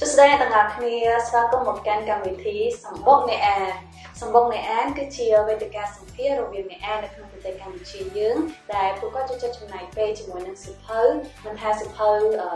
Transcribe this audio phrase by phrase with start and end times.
[0.00, 0.94] សួស្តីអ្នកទាំងអស់គ្នា
[1.26, 3.72] ស្វាគមន៍មកកាន់កម្មវិធីសម្បុកអ្នកអាន
[4.20, 8.36] សម្បុកអ្នកអានគឺជាវេទិកាសម្ភាសរវាងអ្នកអាននៅក្នុងប្រទេសកម្ពុជាយើង
[8.74, 11.00] ដែលពួកគាត់ចូលចិត្តចំណាយពេលជាមួយនឹងសិភៅ
[11.44, 12.08] មិនថាសិភៅ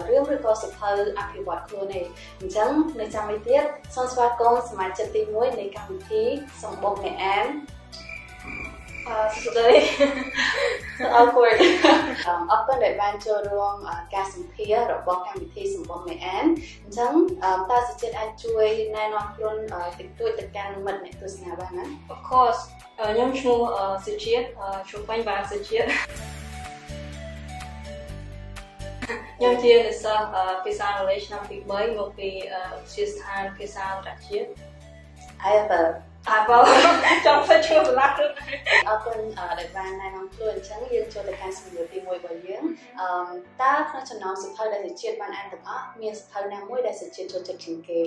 [0.09, 2.01] រឿងឬក៏សិភៅអភិវឌ្ឍខ្លួនទេ
[2.41, 2.71] អញ្ចឹង
[3.01, 3.65] នៅចាំនេះទៀត
[3.95, 6.23] សូមស្វាគមន៍សមាជិកទី1នៃកម្មវិធី
[6.63, 7.47] សម្បុកអ្នកអាន
[9.09, 9.69] អឺសួស្តី
[11.15, 11.55] អរគុណ
[12.51, 13.75] អរគុណដែលបានចូលរួម
[14.15, 16.45] ការសម្ភាសរបស់កម្មវិធីសម្បុកមេអាន
[16.85, 17.13] អញ្ចឹង
[17.71, 19.57] តើសុជាតិអាចជួយណែនាំខ្លួន
[19.99, 22.61] តិចតួចទៅកាន់មិត្តអ្នកទស្សនាបានណា Of course
[22.99, 23.59] ខ្ញុំឈ្មោះ
[24.07, 24.47] សុជាតិ
[24.89, 25.89] ឈ្មោះបាញ់បានសុជាតិ
[29.37, 30.21] ខ្ញុំជានិស្សិត
[30.65, 32.29] ភាសាអង់គ្លេសឆ្នាំទី3មកពី
[32.73, 34.49] វិទ្យាស្ថានភាសាអន្តរជាតិ
[35.49, 35.83] I have a
[36.31, 36.65] អាបង
[37.27, 38.25] ចាំទៅជួបឡាគឺ
[38.93, 39.19] អរគុណ
[39.59, 42.65] ដែលបានណែនាំខ្លួនអញ្ចឹងយើងចូលទៅកាន់សំណួរទី1របស់យើង
[43.01, 43.09] អឺ
[43.63, 48.01] តើក្នុងចំណោមសភៅដែលសេជាតិបានអានទាំងអស់មានសភៅណាមួយដែលសេជាតិចូលចិត្តជាងគេ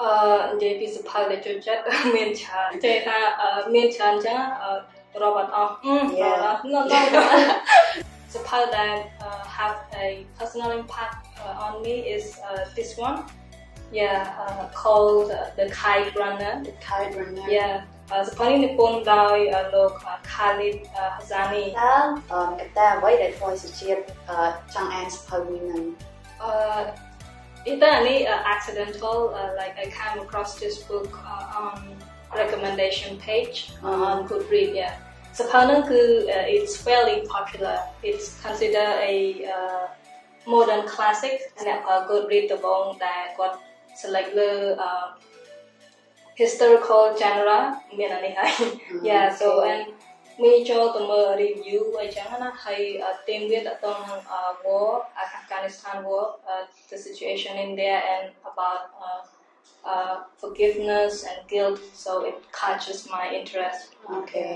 [0.00, 0.10] អឺ
[0.54, 1.82] និយាយពីសភៅដែលចូលចិត្ត
[2.16, 3.18] មានច្រើនចេះថា
[3.74, 4.38] មានច្រើនអញ្ចឹង
[5.22, 5.94] រាប់អត់អស់អឺ
[6.72, 6.96] no no
[8.34, 8.94] សភៅដែល
[9.56, 10.06] have a
[10.38, 11.18] personal impact
[11.64, 13.18] on me is uh, this one
[14.00, 17.74] yeah uh, called uh, the kite runner the kite runner yeah
[18.24, 19.92] زبانی نپون دای لوگ
[20.36, 20.86] خالد
[21.18, 21.76] حزانی
[22.28, 23.98] تا کتا وای دای فوی سچیت
[24.74, 25.96] چنگ انس پوینن
[27.66, 31.96] Either any uh, accidental, uh, like I came across this book uh, on
[32.34, 34.98] recommendation page uh, on Goodread, yeah.
[35.32, 37.78] Sapanang so, uh, it's fairly popular.
[38.02, 39.86] It's considered a uh,
[40.46, 43.62] modern classic, and uh, Goodread the bong that got
[43.96, 45.14] select the uh,
[46.41, 47.59] historical genre
[47.97, 48.51] មានអានេះហើយ
[49.07, 49.83] yeah so and
[50.43, 52.81] មានចូលទៅមើល review អីចឹងណាហើយ
[53.27, 54.21] team វាតទៅនឹង
[54.65, 54.89] war
[55.25, 59.21] Afghanistan war uh, the situation in there and about uh,
[59.91, 63.81] uh, forgiveness and guilt so it catches my interest
[64.19, 64.53] okay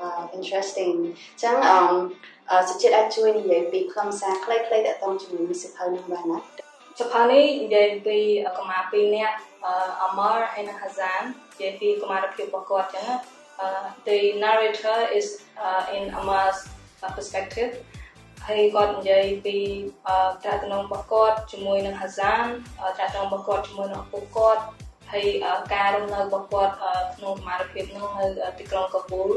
[0.00, 0.96] wow interesting
[1.42, 4.78] ចឹងអឺសុចិត្តអាចជួយនិយាយពីខ្លឹមសារខ្លីៗតទៅ
[5.22, 6.38] ជាមួយសិភៅនឹងបានណា
[7.01, 8.17] សភៅនេះនិយាយពី
[8.57, 9.37] កុមារ2នាក់
[10.07, 13.07] Amar ហើយនិង Hazan និយាយពីកុមារភាពរបស់គាត់ចឹង
[14.07, 15.27] the narrator is
[15.65, 16.59] uh, in Amar's
[17.03, 17.71] uh, perspective
[18.47, 19.57] ហើយគាត់និយាយពី
[20.43, 22.45] ត្រាក់តំណងរបស់គាត់ជាមួយនឹង Hazan
[22.97, 24.61] ត្រាក់តំណងរបស់គាត់ជាមួយនឹងឪពុកគាត់
[25.11, 25.27] ហើយ
[25.73, 26.73] ការរស់នៅរបស់គាត់
[27.15, 28.25] ក្នុងសមត្ថភាពនោះនៅ
[28.59, 29.29] ទីក្រុងកាប៊ូល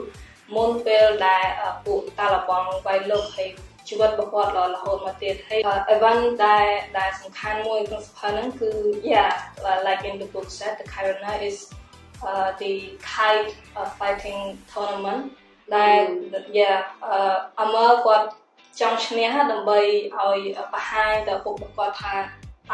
[0.56, 1.44] មុនពេលដែល
[1.86, 3.50] ពួកតាឡបងវាយលុកហើយ
[3.88, 5.60] ជីវិតរបស់គាត់រហូតមកទៀតហើយ
[5.94, 6.66] event ដែល
[6.98, 8.70] ដែលសំខាន់មួយក្នុងសភៅហ្នឹងគឺ
[9.12, 9.32] yeah
[9.86, 11.58] like in the book said the Kirana is
[12.28, 12.72] uh, the
[13.12, 14.40] kite uh, fighting
[14.72, 15.22] tournament
[15.74, 16.02] ដែល
[16.58, 16.78] yeah
[17.60, 18.26] អមើគាត់
[18.80, 19.80] ចង់ឈ្នះដើម្បី
[20.18, 20.38] ឲ្យ
[20.74, 22.14] បង្ហាញដល់ពុកគាត់ថា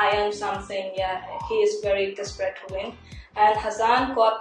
[0.05, 1.17] I am something yeah
[1.49, 2.89] he is very desperate to win
[3.43, 4.39] and Hazan គាត់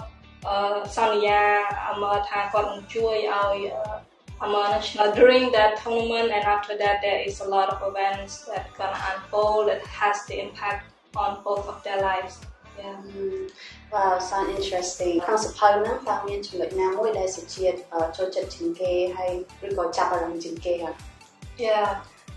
[0.96, 1.42] សន្យា
[1.88, 3.58] អមើថាគាត់នឹងជួយឲ្យ
[4.42, 5.16] Amanashna.
[5.16, 9.68] During that tournament and after that, there is a lot of events that gonna unfold
[9.70, 10.86] that has the impact
[11.16, 12.40] on both of their lives.
[12.78, 12.96] Yeah.
[13.08, 13.52] Mm.
[13.92, 15.16] Wow, sound interesting.
[15.26, 18.82] ครั้งสุดท้ายนั้นฟังเมียนจุดน้ำไม่ได้สิเจียดเอ่อโจจัดถึงเก
[19.16, 19.26] ให้
[19.62, 20.96] รู้ก่อจับอะไรถึงเกค่ะ
[21.66, 21.88] Yeah,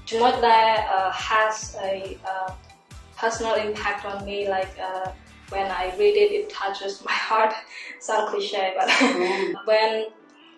[0.09, 0.59] Jumotla
[0.97, 2.51] uh, has a uh,
[3.17, 4.39] personal impact on me.
[4.57, 5.07] Like uh,
[5.51, 7.55] when I read it, it touches my heart.
[8.01, 8.89] Sound cliche, but
[9.71, 9.91] when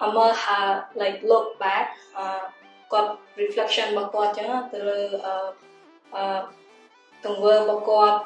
[0.03, 0.59] អមថា
[1.01, 1.87] like look back
[2.91, 3.11] គាត់
[3.41, 4.99] reflection របស់គាត់ចឹងទៅលើ
[6.15, 6.23] អឺ
[7.25, 8.19] ទង្វើរបស់គាត់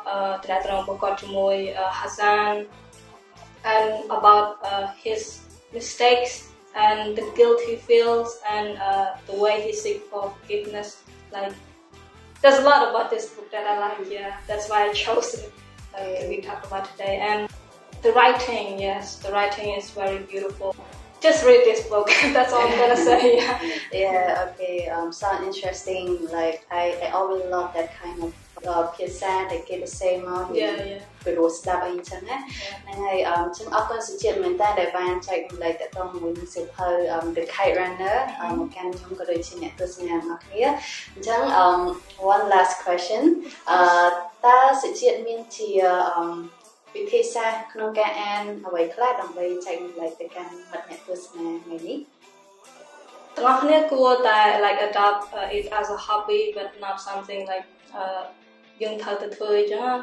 [0.46, 1.56] ត្រាត្រងរបស់គាត់ជាមួយ
[2.00, 2.54] Hassan
[3.74, 5.22] and about uh, his
[5.78, 6.34] mistakes
[6.76, 11.54] and the guilt he feels and uh, the way he seeks for forgiveness like
[12.42, 15.52] there's a lot about this book that I like yeah that's why I chose it
[15.94, 17.50] like, we talk about today and
[18.02, 20.76] the writing yes the writing is very beautiful
[21.24, 22.10] just read this book.
[22.36, 23.38] That's all I'm gonna say.
[23.38, 23.58] Yeah.
[23.92, 24.46] yeah.
[24.48, 24.90] Okay.
[24.90, 25.12] Um.
[25.12, 26.06] Sound interesting.
[26.30, 28.34] Like I, I always love that kind of
[28.72, 30.44] uh, ភាសាដែលគេសរសេរមក
[31.24, 36.88] ពីរោះស្ដាប់អីចឹងណាហ្នឹងហើយអឺខ្ញុំអរគុណសុជាតិមែនតើដែលបានចែករំលែកតទៅមួយនឹងសិភៅ
[37.36, 38.18] The Kite Runner
[38.60, 40.64] មកកាន់ខ្ញុំក៏ដូចជាអ្នកទស្សនាទាំងអស់គ្នា
[41.14, 41.82] អញ្ចឹង um
[42.34, 43.24] one last question
[43.70, 43.80] អឺ
[44.46, 45.70] តើសុជាតិមានជា
[46.18, 46.26] អឺ
[46.96, 51.98] វិធីសាស្ត្រក្នុងការអានអ្វីខ្លះដើម្បីចែករំលែកទៅកាន់មិត្តអ្នកទស្សនាថ្ងៃនេះ
[53.36, 57.68] ទាំងអស់គ្នាគួរតែ like adopt uh, it as a hobby but not something like
[58.02, 58.24] uh
[58.82, 59.94] យើងត្រូវទៅធ្វើអញ្ចឹង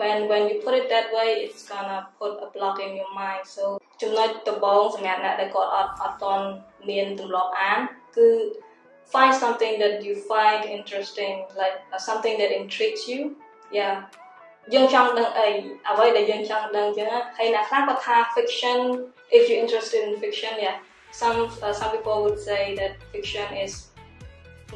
[0.00, 3.44] when when you put it that way it's gonna put a block in your mind
[3.54, 3.64] so
[4.02, 6.46] ចំណុចដំបូងសម្រាប់អ្នកដែលគាត់អត់អត់តន់
[6.88, 7.80] មានទម្លាប់អាន
[8.16, 8.28] គឺ
[9.12, 13.20] find something that you find interesting like uh, something that intrigues you
[13.78, 13.94] yeah
[14.74, 15.48] យើងចង់ដឹងអី
[15.88, 18.78] អ្វីដែលយើងចង់ដឹងចឹងហើយអ្នកខ្លះគាត់ថា fiction
[19.36, 20.76] if you interested in fiction yeah
[21.20, 23.72] some uh, some people would say that fiction is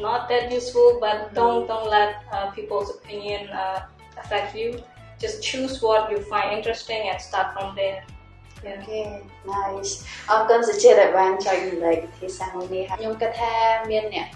[0.06, 3.79] not that useful but don't don't let uh, people's opinion uh,
[4.23, 4.69] affect you
[5.23, 8.01] just choose what you find interesting and start from there
[8.65, 8.79] yeah.
[8.79, 9.05] Okay
[9.53, 9.93] nice
[10.31, 13.53] អរគុណសុជាតិដែលបានចែករំលែកវិធីសាស្ត្រនេះខ្ញុំគិតថា
[13.91, 14.29] មានអ្នក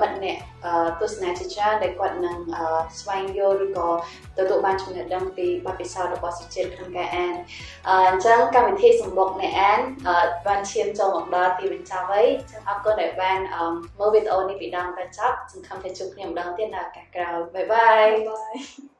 [0.00, 0.38] មិត្តអ្នក
[1.00, 2.38] ទស្សនាជាច្រើនដែលគាត់នឹង
[3.00, 3.88] ស្វែងយល់ឬក៏
[4.38, 7.34] ទទួលបានចំណេះដឹងពីបទពិសោធន៍របស់សុជាតិក្នុងការអាន
[8.08, 9.80] អញ្ចឹងកម្មវិធីសម្បុកអ្នកអាន
[10.46, 13.38] បានឈានចូលមកដល់ទីបញ្ចប់ហើយអញ្ចឹងអរគុណដែលបាន
[13.98, 18.99] មើលវីដេអូនេះពីដើមដល់ចប់សង្ឃឹមថាជួបគ្នាម្ដងទៀតនៅឱកាសក្រោយបាយបាយ